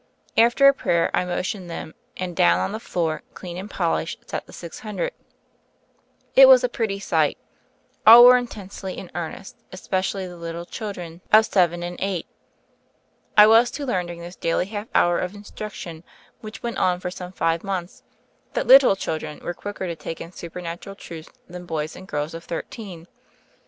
[0.35, 4.47] After a prayer, I motioned them, and down on the floor, clean and polished, sat
[4.47, 5.11] the six hundred.
[6.35, 7.37] It was a pretty sight.
[8.07, 11.47] AH were intensely in earnest, especially the little children 92 THE FAIRY OF THE SNOWS
[11.47, 12.25] of seven and eight.
[13.37, 16.03] I was to learn during this daily half hour of instruction,
[16.39, 18.01] which went on for some five months,
[18.53, 22.43] that little children were quicker to take in supernatural truths than boys and girls of
[22.43, 23.07] thirteen.